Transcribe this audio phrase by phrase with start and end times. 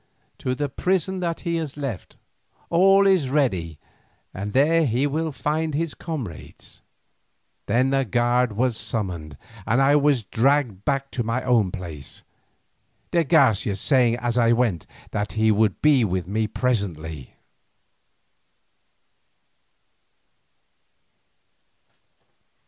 [0.39, 2.17] "To the prison that he has left.
[2.71, 3.77] All is ready
[4.33, 6.81] and there he will find his comrades."
[7.67, 9.37] Then a guard was summoned
[9.67, 12.23] and I was dragged back to my own place,
[13.11, 17.35] de Garcia saying as I went that he would be with me presently.